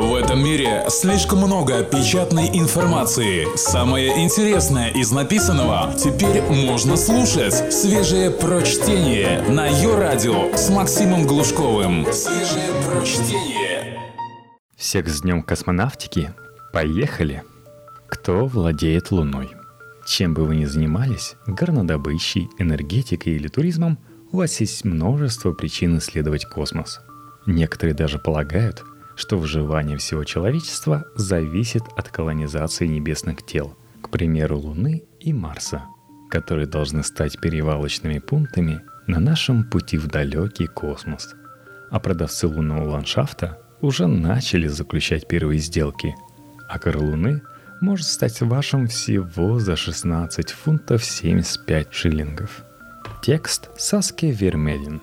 В 0.00 0.14
этом 0.14 0.42
мире 0.42 0.86
слишком 0.88 1.40
много 1.40 1.84
печатной 1.84 2.48
информации. 2.58 3.46
Самое 3.54 4.24
интересное 4.24 4.88
из 4.88 5.12
написанного 5.12 5.92
теперь 5.92 6.40
можно 6.40 6.96
слушать. 6.96 7.70
Свежее 7.70 8.30
прочтение 8.30 9.42
на 9.42 9.66
ее 9.66 9.98
радио 9.98 10.56
с 10.56 10.70
Максимом 10.70 11.26
Глушковым. 11.26 12.10
Свежее 12.14 12.70
прочтение. 12.88 14.00
Всех 14.74 15.06
с 15.06 15.20
Днем 15.20 15.42
космонавтики. 15.42 16.32
Поехали! 16.72 17.42
Кто 18.08 18.46
владеет 18.46 19.10
Луной? 19.10 19.50
Чем 20.06 20.32
бы 20.32 20.46
вы 20.46 20.56
ни 20.56 20.64
занимались, 20.64 21.34
горнодобычей, 21.46 22.48
энергетикой 22.58 23.34
или 23.34 23.48
туризмом, 23.48 23.98
у 24.32 24.38
вас 24.38 24.60
есть 24.60 24.82
множество 24.86 25.52
причин 25.52 25.98
исследовать 25.98 26.46
космос. 26.46 27.02
Некоторые 27.44 27.94
даже 27.94 28.18
полагают, 28.18 28.82
что 29.20 29.36
выживание 29.36 29.98
всего 29.98 30.24
человечества 30.24 31.04
зависит 31.14 31.82
от 31.94 32.08
колонизации 32.08 32.86
небесных 32.86 33.44
тел, 33.44 33.76
к 34.00 34.08
примеру, 34.08 34.58
Луны 34.58 35.04
и 35.20 35.34
Марса, 35.34 35.82
которые 36.30 36.66
должны 36.66 37.04
стать 37.04 37.38
перевалочными 37.38 38.18
пунктами 38.18 38.80
на 39.06 39.20
нашем 39.20 39.64
пути 39.64 39.98
в 39.98 40.06
далекий 40.06 40.66
космос. 40.66 41.34
А 41.90 42.00
продавцы 42.00 42.46
лунного 42.46 42.92
ландшафта 42.92 43.58
уже 43.82 44.06
начали 44.06 44.68
заключать 44.68 45.28
первые 45.28 45.58
сделки, 45.58 46.14
а 46.66 46.78
кор 46.78 46.96
Луны 46.96 47.42
может 47.82 48.06
стать 48.06 48.40
вашим 48.40 48.86
всего 48.86 49.58
за 49.58 49.76
16 49.76 50.50
фунтов 50.50 51.04
75 51.04 51.92
шиллингов. 51.92 52.64
Текст 53.22 53.68
Саски 53.76 54.26
Вермелин. 54.26 55.02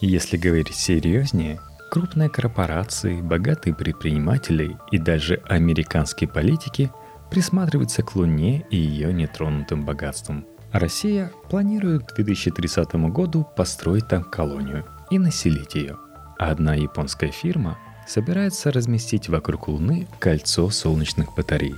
Если 0.00 0.36
говорить 0.36 0.74
серьезнее, 0.74 1.60
Крупные 1.90 2.28
корпорации, 2.28 3.22
богатые 3.22 3.74
предприниматели 3.74 4.76
и 4.90 4.98
даже 4.98 5.40
американские 5.48 6.28
политики 6.28 6.90
присматриваются 7.30 8.02
к 8.02 8.14
Луне 8.14 8.66
и 8.70 8.76
ее 8.76 9.12
нетронутым 9.12 9.86
богатствам. 9.86 10.44
Россия 10.70 11.32
планирует 11.48 12.12
к 12.12 12.14
2030 12.16 12.94
году 13.10 13.46
построить 13.56 14.06
там 14.06 14.22
колонию 14.22 14.84
и 15.10 15.18
населить 15.18 15.76
ее. 15.76 15.96
Одна 16.38 16.74
японская 16.74 17.30
фирма 17.30 17.78
собирается 18.06 18.70
разместить 18.70 19.30
вокруг 19.30 19.68
Луны 19.68 20.06
кольцо 20.18 20.68
солнечных 20.68 21.34
батарей, 21.34 21.74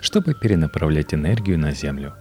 чтобы 0.00 0.34
перенаправлять 0.34 1.14
энергию 1.14 1.56
на 1.56 1.70
Землю. 1.70 2.14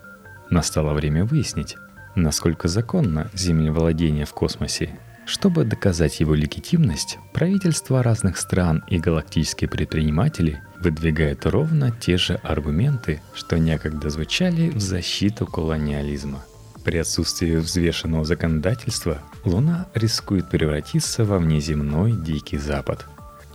Настало 0.52 0.94
время 0.94 1.26
выяснить, 1.26 1.76
насколько 2.16 2.68
законно 2.68 3.32
землевладение 3.34 4.26
в 4.26 4.34
космосе 4.34 4.92
чтобы 5.26 5.64
доказать 5.64 6.20
его 6.20 6.36
легитимность, 6.36 7.20
правительства 7.34 8.04
разных 8.04 8.38
стран 8.38 8.84
и 8.88 8.98
галактические 8.98 9.70
предприниматели 9.70 10.62
выдвигают 10.80 11.46
ровно 11.46 11.92
те 11.92 12.18
же 12.18 12.36
аргументы, 12.44 13.22
что 13.34 13.58
некогда 13.58 14.10
звучали 14.10 14.70
в 14.70 14.80
защиту 14.80 15.46
колониализма. 15.46 16.44
При 16.84 16.98
отсутствии 16.98 17.58
взвешенного 17.58 18.26
законодательства 18.26 19.20
Луна 19.46 19.88
рискует 19.94 20.50
превратиться 20.50 21.24
во 21.24 21.38
внеземной 21.38 22.14
Дикий 22.14 22.58
Запад. 22.58 23.06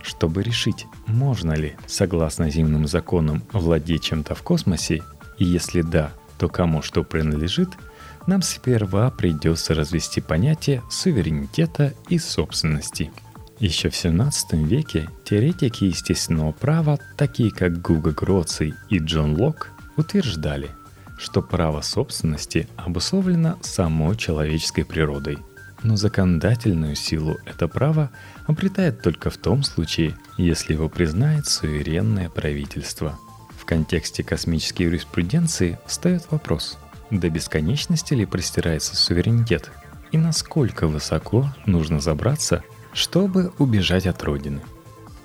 Чтобы 0.01 0.43
решить, 0.43 0.85
можно 1.05 1.51
ли, 1.51 1.75
согласно 1.85 2.49
земным 2.49 2.87
законам, 2.87 3.43
владеть 3.51 4.03
чем-то 4.03 4.35
в 4.35 4.43
космосе, 4.43 5.03
и 5.37 5.43
если 5.43 5.81
да, 5.81 6.13
то 6.39 6.47
кому 6.47 6.81
что 6.81 7.03
принадлежит– 7.03 7.69
нам 8.27 8.41
сперва 8.41 9.09
придется 9.09 9.73
развести 9.73 10.21
понятие 10.21 10.83
суверенитета 10.89 11.93
и 12.09 12.19
собственности. 12.19 13.11
Еще 13.59 13.89
в 13.89 13.95
17 13.95 14.53
веке 14.53 15.09
теоретики 15.23 15.85
естественного 15.85 16.51
права, 16.51 16.99
такие 17.15 17.49
как 17.49 17.81
Гуга 17.81 18.11
Гроций 18.11 18.75
и 18.89 18.99
Джон 18.99 19.35
Лок, 19.35 19.71
утверждали, 19.95 20.69
что 21.17 21.41
право 21.41 21.81
собственности 21.81 22.67
обусловлено 22.75 23.57
самой 23.61 24.15
человеческой 24.15 24.83
природой. 24.83 25.39
Но 25.81 25.95
законодательную 25.95 26.95
силу 26.95 27.37
это 27.45 27.67
право 27.67 28.11
обретает 28.45 29.01
только 29.01 29.29
в 29.29 29.37
том 29.37 29.63
случае, 29.63 30.15
если 30.37 30.73
его 30.73 30.89
признает 30.89 31.47
суверенное 31.47 32.29
правительство. 32.29 33.17
В 33.57 33.65
контексте 33.65 34.23
космической 34.23 34.83
юриспруденции 34.83 35.79
встает 35.87 36.29
вопрос– 36.29 36.77
до 37.11 37.29
бесконечности 37.29 38.13
ли 38.13 38.25
простирается 38.25 38.95
суверенитет? 38.95 39.71
И 40.11 40.17
насколько 40.17 40.87
высоко 40.87 41.53
нужно 41.65 41.99
забраться, 41.99 42.63
чтобы 42.93 43.51
убежать 43.57 44.07
от 44.07 44.23
Родины? 44.23 44.61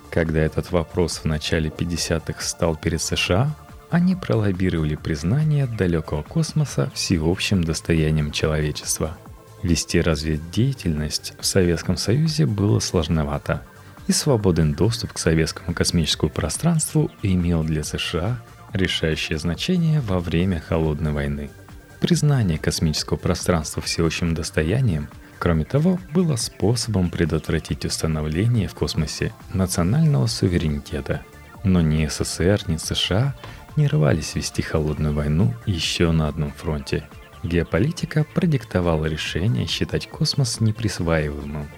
Когда 0.09 0.39
этот 0.39 0.71
вопрос 0.71 1.19
в 1.19 1.25
начале 1.25 1.69
50-х 1.69 2.41
стал 2.41 2.75
перед 2.75 3.01
США, 3.01 3.55
они 3.89 4.15
пролоббировали 4.15 4.95
признание 4.95 5.65
далекого 5.65 6.23
космоса 6.23 6.91
всеобщим 6.93 7.63
достоянием 7.63 8.31
человечества. 8.31 9.17
Вести 9.61 10.01
разведдеятельность 10.01 11.33
в 11.39 11.45
Советском 11.45 11.97
Союзе 11.97 12.45
было 12.45 12.79
сложновато, 12.79 13.63
и 14.07 14.11
свободный 14.11 14.73
доступ 14.73 15.13
к 15.13 15.17
советскому 15.17 15.73
космическому 15.73 16.29
пространству 16.29 17.09
имел 17.21 17.63
для 17.63 17.83
США 17.83 18.41
решающее 18.73 19.37
значение 19.37 20.01
во 20.01 20.19
время 20.19 20.59
Холодной 20.59 21.13
войны– 21.13 21.49
Признание 22.03 22.57
космического 22.57 23.15
пространства 23.15 23.81
всеобщим 23.81 24.33
достоянием, 24.33 25.07
кроме 25.39 25.63
того, 25.63 26.01
было 26.11 26.35
способом 26.35 27.09
предотвратить 27.09 27.85
установление 27.85 28.67
в 28.67 28.73
космосе 28.75 29.31
национального 29.53 30.27
суверенитета. 30.27 31.21
Но 31.63 31.79
ни 31.79 32.05
СССР, 32.05 32.63
ни 32.67 32.75
США 32.75 33.33
не 33.77 33.87
рвались 33.87 34.35
вести 34.35 34.61
холодную 34.61 35.13
войну 35.13 35.53
еще 35.65 36.11
на 36.11 36.27
одном 36.27 36.51
фронте. 36.51 37.07
Геополитика 37.41 38.25
продиктовала 38.33 39.05
решение 39.05 39.65
считать 39.65 40.09
космос 40.09 40.59
неприсваиваемым. 40.59 41.69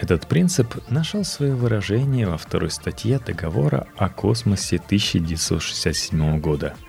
Этот 0.00 0.28
принцип 0.28 0.76
нашел 0.88 1.24
свое 1.24 1.56
выражение 1.56 2.28
во 2.28 2.38
второй 2.38 2.70
статье 2.70 3.18
договора 3.18 3.88
о 3.96 4.10
космосе 4.10 4.76
1967 4.76 6.38
года– 6.38 6.76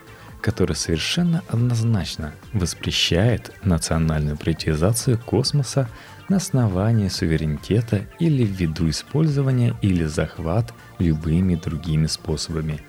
который 0.48 0.78
совершенно 0.78 1.44
однозначно 1.50 2.34
воспрещает 2.54 3.52
национальную 3.66 4.38
приоритизацию 4.38 5.20
космоса 5.20 5.90
на 6.30 6.38
основании 6.38 7.10
суверенитета 7.10 8.08
или 8.18 8.44
ввиду 8.44 8.90
использования 8.90 9.76
или 9.82 10.06
захват 10.06 10.74
любыми 11.00 11.56
другими 11.56 12.08
способами. 12.08 12.80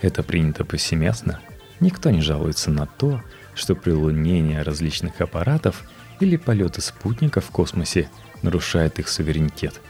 Это 0.00 0.22
принято 0.22 0.64
повсеместно. 0.64 1.40
Никто 1.80 2.10
не 2.10 2.20
жалуется 2.20 2.70
на 2.70 2.86
то, 2.86 3.20
что 3.56 3.74
прилунение 3.74 4.62
различных 4.62 5.20
аппаратов 5.20 5.90
или 6.20 6.36
полеты 6.36 6.80
спутников 6.80 7.46
в 7.46 7.50
космосе 7.50 8.08
нарушает 8.42 9.00
их 9.00 9.08
суверенитет. 9.08 9.80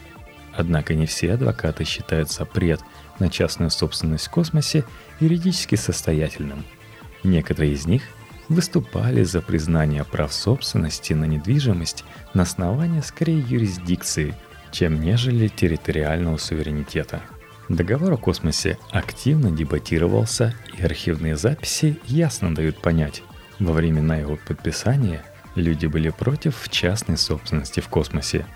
Однако 0.55 0.95
не 0.95 1.05
все 1.05 1.35
адвокаты 1.35 1.85
считают 1.85 2.33
запрет 2.33 2.81
на 3.19 3.29
частную 3.29 3.71
собственность 3.71 4.29
в 4.29 4.31
космосе 4.31 4.85
юридически 5.21 5.75
состоятельным– 5.75 6.65
Некоторые 7.23 7.73
из 7.75 7.87
них 7.87 8.03
выступали 8.49 9.23
за 9.23 9.41
признание 9.41 10.05
прав 10.05 10.33
собственности 10.33 11.13
на 11.13 11.25
недвижимость 11.25 12.05
на 12.35 12.43
основании 12.43 13.01
скорее 13.01 13.41
юрисдикции, 13.41 14.35
чем 14.73 15.01
нежели 15.01 15.49
территориального 15.49 16.37
суверенитета. 16.37 17.23
Договор 17.69 18.13
о 18.13 18.17
космосе 18.17 18.79
активно 18.91 19.53
дебатировался, 19.53 20.55
и 20.77 20.83
архивные 20.83 21.37
записи 21.37 22.01
ясно 22.07 22.53
дают 22.53 22.81
понять, 22.81 23.23
во 23.61 23.73
времена 23.73 24.17
его 24.17 24.37
подписания 24.37 25.23
люди 25.55 25.87
были 25.87 26.09
против 26.09 26.69
частной 26.69 27.17
собственности 27.17 27.79
в 27.79 27.89
космосе. 27.89 28.47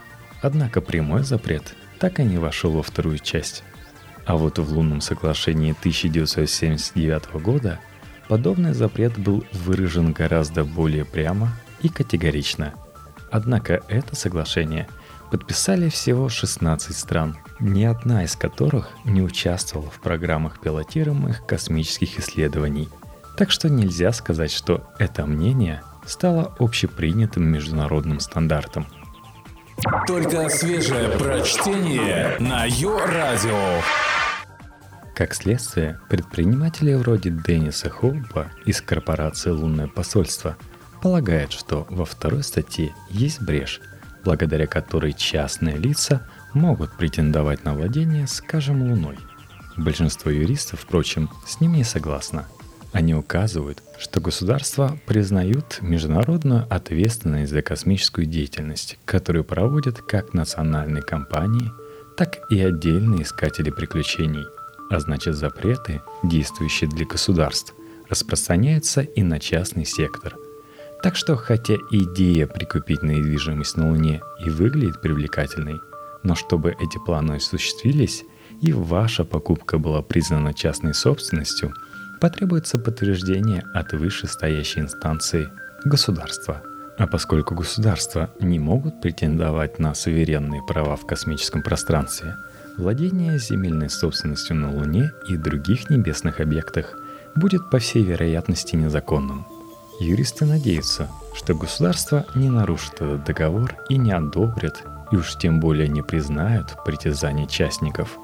Однако 0.42 0.80
прямой 0.80 1.22
запрет 1.22 1.74
так 2.00 2.18
и 2.18 2.24
не 2.24 2.38
вошел 2.38 2.72
во 2.72 2.82
вторую 2.82 3.18
часть. 3.18 3.62
А 4.26 4.36
вот 4.36 4.58
в 4.58 4.72
лунном 4.72 5.00
соглашении 5.00 5.72
1979 5.72 7.34
года– 7.34 7.78
Подобный 8.28 8.72
запрет 8.72 9.18
был 9.18 9.44
выражен 9.52 10.12
гораздо 10.12 10.64
более 10.64 11.04
прямо 11.04 11.50
и 11.82 11.88
категорично. 11.88 12.74
Однако 13.30 13.82
это 13.88 14.16
соглашение 14.16 14.88
подписали 15.30 15.88
всего 15.88 16.28
16 16.28 16.96
стран, 16.96 17.36
ни 17.60 17.84
одна 17.84 18.24
из 18.24 18.36
которых 18.36 18.90
не 19.04 19.20
участвовала 19.20 19.90
в 19.90 20.00
программах 20.00 20.60
пилотируемых 20.60 21.44
космических 21.44 22.18
исследований. 22.18 22.88
Так 23.36 23.50
что 23.50 23.68
нельзя 23.68 24.12
сказать, 24.12 24.52
что 24.52 24.88
это 24.98 25.26
мнение 25.26 25.82
стало 26.06 26.54
общепринятым 26.58 27.44
международным 27.44 28.20
стандартом. 28.20 28.86
Только 30.06 30.48
свежее 30.48 31.10
прочтение 31.18 32.36
на 32.38 32.64
Йо-Радио. 32.64 33.82
Как 35.14 35.32
следствие, 35.32 36.00
предприниматели 36.08 36.92
вроде 36.94 37.30
Денниса 37.30 37.88
Хоупа 37.88 38.50
из 38.64 38.80
корпорации 38.80 39.50
«Лунное 39.50 39.86
посольство» 39.86 40.56
полагают, 41.00 41.52
что 41.52 41.86
во 41.88 42.04
второй 42.04 42.42
статье 42.42 42.92
есть 43.10 43.40
брешь, 43.40 43.80
благодаря 44.24 44.66
которой 44.66 45.12
частные 45.12 45.76
лица 45.76 46.26
могут 46.52 46.96
претендовать 46.96 47.64
на 47.64 47.74
владение, 47.74 48.26
скажем, 48.26 48.82
Луной. 48.82 49.16
Большинство 49.76 50.32
юристов, 50.32 50.80
впрочем, 50.80 51.30
с 51.46 51.60
ним 51.60 51.74
не 51.74 51.84
согласно. 51.84 52.46
Они 52.92 53.14
указывают, 53.14 53.82
что 54.00 54.20
государства 54.20 54.98
признают 55.06 55.78
международную 55.80 56.66
ответственность 56.68 57.52
за 57.52 57.62
космическую 57.62 58.26
деятельность, 58.26 58.98
которую 59.04 59.44
проводят 59.44 60.02
как 60.02 60.34
национальные 60.34 61.04
компании, 61.04 61.70
так 62.16 62.38
и 62.50 62.60
отдельные 62.60 63.22
искатели 63.22 63.70
приключений, 63.70 64.44
а 64.90 65.00
значит 65.00 65.34
запреты, 65.34 66.02
действующие 66.22 66.88
для 66.88 67.06
государств, 67.06 67.74
распространяются 68.08 69.00
и 69.00 69.22
на 69.22 69.40
частный 69.40 69.84
сектор. 69.84 70.36
Так 71.02 71.16
что, 71.16 71.36
хотя 71.36 71.74
идея 71.90 72.46
прикупить 72.46 73.02
недвижимость 73.02 73.76
на 73.76 73.90
Луне 73.90 74.20
и 74.44 74.50
выглядит 74.50 75.00
привлекательной, 75.00 75.80
но 76.22 76.34
чтобы 76.34 76.76
эти 76.80 76.98
планы 77.04 77.34
осуществились 77.34 78.24
и 78.62 78.72
ваша 78.72 79.24
покупка 79.24 79.78
была 79.78 80.02
признана 80.02 80.54
частной 80.54 80.94
собственностью– 80.94 81.74
потребуется 82.24 82.78
подтверждение 82.78 83.62
от 83.74 83.92
вышестоящей 83.92 84.80
инстанции 84.80 85.50
государства. 85.84 86.62
А 86.96 87.06
поскольку 87.06 87.54
государства 87.54 88.30
не 88.40 88.58
могут 88.58 89.02
претендовать 89.02 89.78
на 89.78 89.94
суверенные 89.94 90.62
права 90.62 90.96
в 90.96 91.06
космическом 91.06 91.62
пространстве, 91.62 92.36
владение 92.76 93.38
земельной 93.38 93.90
собственностью 93.90 94.56
на 94.56 94.72
Луне 94.72 95.12
и 95.28 95.36
других 95.36 95.90
небесных 95.90 96.40
объектах 96.40 96.98
будет 97.34 97.70
по 97.70 97.78
всей 97.78 98.02
вероятности 98.02 98.76
незаконным. 98.76 99.46
Юристы 100.00 100.44
надеются, 100.44 101.08
что 101.34 101.54
государство 101.54 102.26
не 102.34 102.50
нарушит 102.50 102.94
этот 102.94 103.24
договор 103.24 103.76
и 103.88 103.96
не 103.96 104.12
одобрит, 104.12 104.84
и 105.12 105.16
уж 105.16 105.36
тем 105.38 105.60
более 105.60 105.88
не 105.88 106.02
признают 106.02 106.76
притязаний 106.84 107.46
частников. 107.46 108.18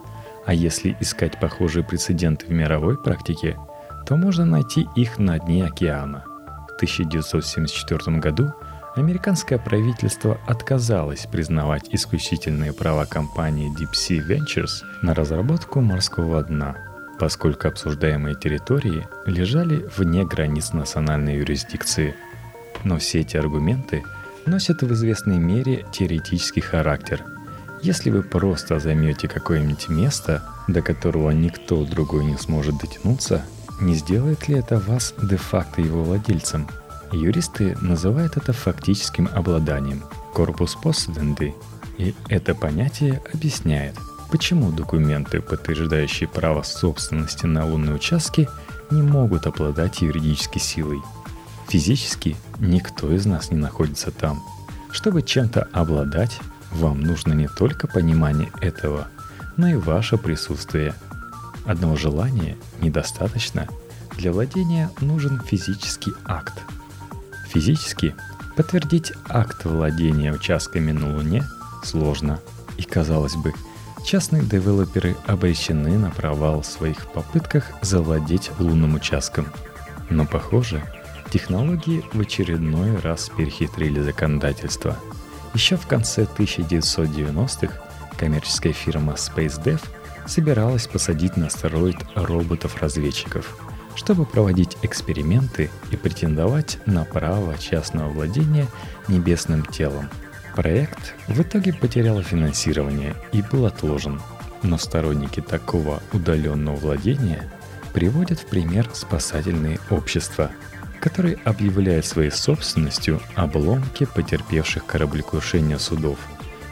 А 0.47 0.55
если 0.55 0.97
искать 1.00 1.38
похожие 1.38 1.85
прецеденты 1.85 2.47
в 2.47 2.50
мировой 2.50 2.97
практике– 2.97 3.56
то 4.06 4.17
можно 4.17 4.44
найти 4.44 4.88
их 4.97 5.19
на 5.19 5.38
дне 5.38 5.64
океана. 5.64 6.25
В 6.69 6.75
1974 6.76 8.19
году 8.19 8.52
американское 8.96 9.58
правительство 9.58 10.40
отказалось 10.46 11.26
признавать 11.31 11.88
исключительные 11.92 12.72
права 12.72 13.04
компании 13.06 13.70
Deep 13.70 13.92
Sea 13.92 14.26
Ventures 14.26 14.82
на 15.02 15.14
разработку 15.14 15.81
морского 15.81 16.42
дна, 16.42 16.76
поскольку 17.19 17.69
обсуждаемые 17.69 18.34
территории 18.34 19.06
лежали 19.26 19.88
вне 19.96 20.25
границ 20.25 20.72
национальной 20.72 21.37
юрисдикции. 21.37 22.14
Но 22.84 22.98
все 22.98 23.20
эти 23.20 23.37
аргументы 23.37 24.02
носят 24.46 24.82
в 24.82 24.92
известной 24.92 25.38
мере 25.38 25.84
теоретический 25.92 26.62
характер. 26.62 27.22
Если 27.82 28.10
вы 28.10 28.22
просто 28.22 28.78
займете 28.78 29.28
какое-нибудь 29.28 29.88
место, 29.88 30.42
до 30.69 30.82
которого 30.82 31.31
никто 31.31 31.84
другой 31.84 32.25
не 32.25 32.37
сможет 32.37 32.76
дотянуться, 32.78 33.44
не 33.81 33.94
сделает 33.94 34.48
ли 34.48 34.56
это 34.56 34.78
вас 34.78 35.14
де-факто 35.22 35.81
его 35.81 36.04
владельцем? 36.04 36.69
Юристы 37.12 37.77
называют 37.81 38.37
это 38.37 38.53
фактическим 38.53 39.29
обладанием– 39.33 40.03
корпус 40.35 40.77
посседенды, 40.77 41.55
и 41.99 42.15
это 42.29 42.55
понятие 42.55 43.23
объясняет, 43.33 43.97
почему 44.31 44.71
документы, 44.71 45.41
подтверждающие 45.41 46.29
право 46.29 46.62
собственности 46.62 47.47
на 47.47 47.67
лунные 47.67 47.95
участки, 47.95 48.49
не 48.91 49.03
могут 49.03 49.47
обладать 49.47 50.03
юридической 50.03 50.61
силой. 50.61 51.03
Физически 51.69 52.37
никто 52.59 53.12
из 53.12 53.27
нас 53.27 53.51
не 53.51 53.57
находится 53.57 54.11
там. 54.11 54.43
Чтобы 54.91 55.23
чем-то 55.23 55.69
обладать, 55.73 56.39
вам 56.73 57.01
нужно 57.01 57.33
не 57.33 57.49
только 57.49 57.87
понимание 57.87 58.51
этого, 58.61 59.09
но 59.57 59.69
и 59.69 59.75
ваше 59.75 60.17
присутствие– 60.17 60.95
Одного 61.65 61.97
желания 61.97 62.57
недостаточно. 62.81 63.69
Для 64.17 64.33
владения 64.33 64.91
нужен 65.01 65.41
физический 65.41 66.12
акт. 66.25 66.55
Физически 67.52 68.14
подтвердить 68.56 69.12
акт 69.29 69.64
владения 69.64 70.32
участками 70.32 70.93
на 70.93 71.17
Луне 71.17 71.44
сложно. 71.82 72.41
И 72.76 72.82
казалось 72.82 73.37
бы, 73.37 73.52
частные 74.05 74.43
девелоперы 74.43 75.17
обречены 75.26 75.99
на 75.99 76.11
провал 76.11 76.62
в 76.62 76.67
своих 76.67 77.06
попытках 77.08 77.70
завладеть 77.82 78.50
лунным 78.58 78.94
участком. 78.94 79.47
Но 80.08 80.26
похоже, 80.26 80.82
технологии 81.31 82.05
в 82.12 82.20
очередной 82.20 82.97
раз 82.97 83.31
перехитрили 83.37 84.00
законодательство. 84.00 84.97
Еще 85.52 85.76
в 85.76 85.87
конце 85.87 86.25
1990-х 86.25 87.75
коммерческая 88.17 88.73
фирма 88.73 89.14
SpaceDev– 89.14 89.81
собиралась 90.31 90.87
посадить 90.87 91.37
на 91.37 91.47
астероид 91.47 91.97
роботов-разведчиков, 92.14 93.56
чтобы 93.94 94.25
проводить 94.25 94.76
эксперименты 94.82 95.70
и 95.90 95.96
претендовать 95.96 96.78
на 96.87 97.04
право 97.04 97.56
частного 97.58 98.10
владения 98.10 98.66
небесным 99.08 99.64
телом. 99.64 100.08
Проект 100.54 101.14
в 101.28 101.40
итоге 101.40 101.72
потерял 101.72 102.20
финансирование 102.22 103.14
и 103.32 103.42
был 103.42 103.66
отложен, 103.66 104.20
но 104.62 104.78
сторонники 104.78 105.40
такого 105.40 106.02
удаленного 106.12 106.76
владения 106.76 107.50
приводят 107.92 108.40
в 108.40 108.46
пример 108.46 108.88
спасательные 108.92 109.78
общества, 109.90 110.50
которые 111.00 111.38
объявляют 111.44 112.04
своей 112.04 112.31
собственностью 112.31 113.20
обломки 113.34 114.06
потерпевших 114.06 114.84
кораблекрушение 114.84 115.78
судов, 115.78 116.19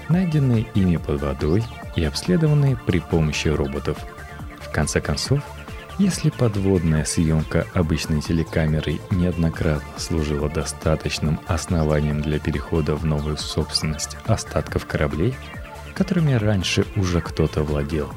найденные 0.08 0.66
ими 0.74 0.96
под 0.96 1.22
водой 1.22 1.64
и 1.96 2.04
обследованные 2.04 2.76
при 2.76 3.00
помощи 3.00 3.48
роботов. 3.48 3.98
В 4.60 4.70
конце 4.70 5.00
концов, 5.00 5.40
если 5.98 6.30
подводная 6.30 7.04
съемка 7.04 7.66
обычной 7.74 8.20
телекамерой 8.20 9.00
неоднократно 9.10 9.98
служила 9.98 10.48
достаточным 10.48 11.40
основанием 11.46 12.22
для 12.22 12.38
перехода 12.38 12.94
в 12.94 13.04
новую 13.04 13.36
собственность 13.36 14.16
остатков 14.26 14.86
кораблей, 14.86 15.34
которыми 15.94 16.32
раньше 16.34 16.86
уже 16.96 17.20
кто-то 17.20 17.62
владел, 17.62 18.12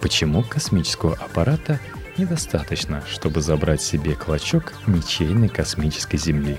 почему 0.00 0.42
космического 0.42 1.14
аппарата 1.14 1.80
недостаточно, 2.18 3.02
чтобы 3.08 3.40
забрать 3.40 3.80
себе 3.80 4.14
клочок 4.14 4.74
ничейной 4.86 5.48
космической 5.48 6.18
Земли? 6.18 6.58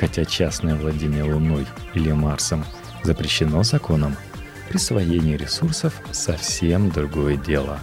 Хотя 0.00 0.24
частное 0.24 0.76
владение 0.76 1.22
Луной 1.22 1.66
или 1.94 2.12
Марсом 2.12 2.64
запрещено 3.04 3.62
законом– 3.62 4.16
присвоение 4.68 5.36
ресурсов 5.36 5.94
совсем 6.12 6.90
другое 6.90 7.36
дело. 7.36 7.78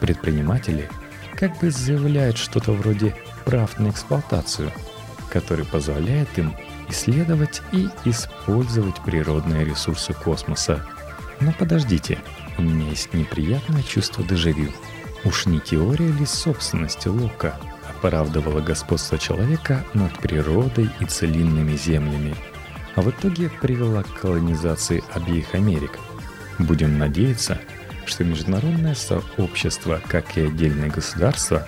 Предприниматели 0.00 0.88
как 1.40 1.58
бы 1.58 1.70
заявляют 1.70 2.36
что-то 2.36 2.72
вроде 2.72 3.16
прав 3.44 3.80
на 3.80 3.88
эксплуатацию, 3.88 4.70
который 5.30 5.64
позволяет 5.64 6.28
им 6.38 6.54
исследовать 6.88 7.62
и 7.72 7.88
использовать 8.04 9.02
природные 9.04 9.64
ресурсы 9.64 10.12
космоса. 10.12 10.86
Но 11.40 11.52
подождите, 11.58 12.18
у 12.58 12.62
меня 12.62 12.90
есть 12.90 13.12
неприятное 13.14 13.82
чувство 13.82 14.22
дежавю. 14.22 14.70
Уж 15.24 15.46
не 15.46 15.58
теория 15.58 16.12
ли 16.12 16.26
собственности 16.26 17.08
Лока 17.08 17.58
оправдывала 17.88 18.60
господство 18.60 19.18
человека 19.18 19.84
над 19.94 20.12
природой 20.18 20.90
и 21.00 21.04
целинными 21.06 21.76
землями– 21.76 22.36
а 22.96 23.02
в 23.02 23.10
итоге 23.10 23.50
привела 23.60 24.02
к 24.02 24.20
колонизации 24.20 25.02
обеих 25.12 25.54
Америк. 25.54 25.98
Будем 26.58 26.98
надеяться, 26.98 27.60
что 28.10 28.24
международное 28.24 28.94
сообщество, 28.94 30.00
как 30.08 30.36
и 30.36 30.42
отдельные 30.42 30.90
государства, 30.90 31.66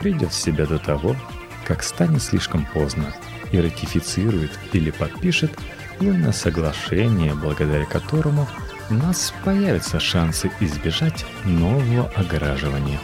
придет 0.00 0.32
в 0.32 0.40
себя 0.40 0.66
до 0.66 0.78
того, 0.78 1.14
как 1.66 1.82
станет 1.82 2.22
слишком 2.22 2.66
поздно 2.72 3.14
и 3.52 3.60
ратифицирует 3.60 4.50
или 4.72 4.90
подпишет 4.90 5.52
лунное 6.00 6.32
соглашение, 6.32 7.34
благодаря 7.34 7.84
которому 7.84 8.48
у 8.90 8.94
нас 8.94 9.32
появятся 9.44 10.00
шансы 10.00 10.50
избежать 10.60 11.24
нового 11.44 12.10
ограживания. 12.16 12.98